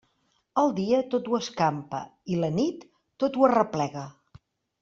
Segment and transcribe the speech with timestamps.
[0.61, 2.01] El dia, tot ho escampa,
[2.37, 2.89] i la nit,
[3.25, 4.09] tot ho arreplega.